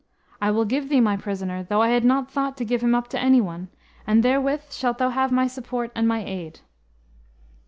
"I 0.41 0.49
will 0.49 0.65
give 0.65 0.89
thee 0.89 0.99
my 0.99 1.15
prisoner, 1.15 1.61
though 1.61 1.83
I 1.83 1.89
had 1.89 2.03
not 2.03 2.31
thought 2.31 2.57
to 2.57 2.65
give 2.65 2.81
him 2.81 2.95
up 2.95 3.07
to 3.09 3.19
any 3.21 3.39
one, 3.39 3.67
and 4.07 4.23
therewith 4.23 4.71
shalt 4.71 4.97
thou 4.97 5.09
have 5.09 5.31
my 5.31 5.45
support 5.45 5.91
and 5.93 6.07
my 6.07 6.25
aid." 6.25 6.61